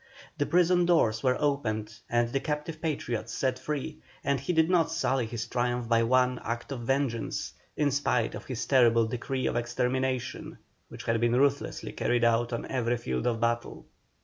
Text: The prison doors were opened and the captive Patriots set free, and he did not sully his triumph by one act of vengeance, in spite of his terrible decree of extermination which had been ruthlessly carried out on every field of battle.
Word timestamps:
The 0.39 0.47
prison 0.47 0.87
doors 0.87 1.21
were 1.21 1.39
opened 1.39 1.93
and 2.09 2.29
the 2.31 2.39
captive 2.39 2.81
Patriots 2.81 3.31
set 3.35 3.59
free, 3.59 3.99
and 4.23 4.39
he 4.39 4.51
did 4.51 4.67
not 4.67 4.89
sully 4.91 5.27
his 5.27 5.45
triumph 5.45 5.87
by 5.87 6.01
one 6.01 6.39
act 6.43 6.71
of 6.71 6.79
vengeance, 6.79 7.53
in 7.77 7.91
spite 7.91 8.33
of 8.33 8.45
his 8.45 8.65
terrible 8.65 9.05
decree 9.05 9.45
of 9.45 9.55
extermination 9.55 10.57
which 10.87 11.03
had 11.03 11.21
been 11.21 11.35
ruthlessly 11.35 11.91
carried 11.91 12.23
out 12.23 12.51
on 12.51 12.65
every 12.65 12.97
field 12.97 13.27
of 13.27 13.39
battle. 13.39 13.85